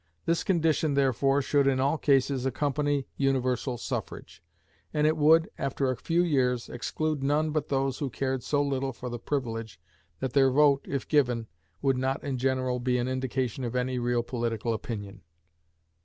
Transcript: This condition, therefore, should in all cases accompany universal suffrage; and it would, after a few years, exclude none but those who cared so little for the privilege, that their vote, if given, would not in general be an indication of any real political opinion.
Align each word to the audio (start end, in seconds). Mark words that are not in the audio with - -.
This 0.25 0.43
condition, 0.43 0.95
therefore, 0.95 1.43
should 1.43 1.67
in 1.67 1.79
all 1.79 1.95
cases 1.99 2.43
accompany 2.43 3.05
universal 3.17 3.77
suffrage; 3.77 4.41
and 4.95 5.05
it 5.05 5.15
would, 5.15 5.51
after 5.59 5.91
a 5.91 5.95
few 5.95 6.23
years, 6.23 6.69
exclude 6.69 7.21
none 7.21 7.51
but 7.51 7.67
those 7.69 7.99
who 7.99 8.09
cared 8.09 8.41
so 8.41 8.63
little 8.63 8.93
for 8.93 9.09
the 9.09 9.19
privilege, 9.19 9.79
that 10.19 10.33
their 10.33 10.49
vote, 10.49 10.83
if 10.89 11.07
given, 11.07 11.45
would 11.83 11.97
not 11.99 12.23
in 12.23 12.39
general 12.39 12.79
be 12.79 12.97
an 12.97 13.07
indication 13.07 13.63
of 13.63 13.75
any 13.75 13.99
real 13.99 14.23
political 14.23 14.73
opinion. 14.73 15.21